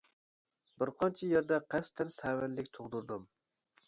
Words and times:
بىر 0.77 0.91
قانچە 1.01 1.29
يەردە 1.33 1.59
قەستەن 1.73 2.09
سەۋەنلىك 2.15 2.71
تۇغدۇردۇم. 2.79 3.29